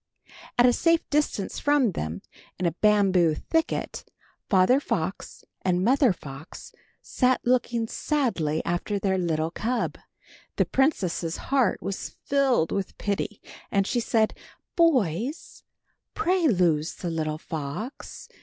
[0.57, 2.23] At a safe distance from them,
[2.57, 4.03] in a bamboo thicket,
[4.49, 9.99] father fox and mother fox sat looking sadly after their little cub.
[10.55, 14.35] The princess' heart was filled with pity, and she said:
[14.75, 15.61] "Boys,
[16.15, 18.27] pray loose the little fox.